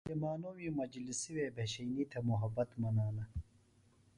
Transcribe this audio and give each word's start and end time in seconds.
عالمانومی 0.05 0.67
مجلسی 0.79 1.33
بھشئینی 1.55 2.03
تھےۡ 2.11 2.25
محبت 2.29 2.69
منانہ۔ 2.81 3.23